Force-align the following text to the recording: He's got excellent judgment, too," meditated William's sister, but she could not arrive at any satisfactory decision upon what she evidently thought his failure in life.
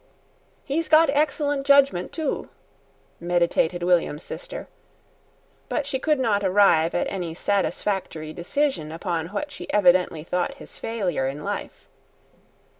He's 0.65 0.89
got 0.89 1.11
excellent 1.11 1.63
judgment, 1.63 2.11
too," 2.11 2.49
meditated 3.19 3.83
William's 3.83 4.23
sister, 4.23 4.67
but 5.69 5.85
she 5.85 5.99
could 5.99 6.17
not 6.17 6.43
arrive 6.43 6.95
at 6.95 7.05
any 7.07 7.35
satisfactory 7.35 8.33
decision 8.33 8.91
upon 8.91 9.27
what 9.27 9.51
she 9.51 9.71
evidently 9.71 10.23
thought 10.23 10.55
his 10.55 10.75
failure 10.75 11.27
in 11.27 11.43
life. 11.43 11.87